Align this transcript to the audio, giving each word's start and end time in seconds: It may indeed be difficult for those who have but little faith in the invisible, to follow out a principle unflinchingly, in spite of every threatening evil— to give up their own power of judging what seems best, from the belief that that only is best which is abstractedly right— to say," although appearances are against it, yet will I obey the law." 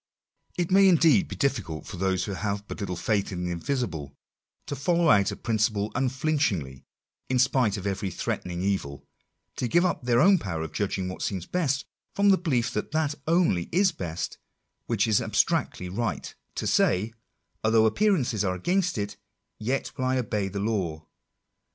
It 0.57 0.71
may 0.71 0.87
indeed 0.89 1.27
be 1.27 1.35
difficult 1.35 1.85
for 1.85 1.97
those 1.97 2.23
who 2.23 2.31
have 2.31 2.67
but 2.67 2.79
little 2.79 2.95
faith 2.95 3.31
in 3.31 3.43
the 3.45 3.51
invisible, 3.51 4.15
to 4.65 4.75
follow 4.75 5.11
out 5.11 5.29
a 5.29 5.35
principle 5.35 5.91
unflinchingly, 5.93 6.85
in 7.29 7.37
spite 7.37 7.77
of 7.77 7.85
every 7.85 8.09
threatening 8.09 8.63
evil— 8.63 9.05
to 9.57 9.67
give 9.67 9.85
up 9.85 10.01
their 10.03 10.19
own 10.19 10.39
power 10.39 10.63
of 10.63 10.73
judging 10.73 11.07
what 11.07 11.21
seems 11.21 11.45
best, 11.45 11.85
from 12.15 12.29
the 12.29 12.37
belief 12.39 12.71
that 12.71 12.89
that 12.93 13.13
only 13.27 13.69
is 13.71 13.91
best 13.91 14.39
which 14.87 15.07
is 15.07 15.21
abstractedly 15.21 15.87
right— 15.87 16.33
to 16.55 16.65
say," 16.65 17.13
although 17.63 17.85
appearances 17.85 18.43
are 18.43 18.55
against 18.55 18.97
it, 18.97 19.17
yet 19.59 19.95
will 19.95 20.05
I 20.05 20.17
obey 20.17 20.47
the 20.47 20.59
law." 20.59 21.05